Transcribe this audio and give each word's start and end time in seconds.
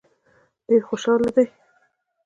ډېر 0.67 0.81
خوشاله 0.87 1.29
دي. 1.35 1.45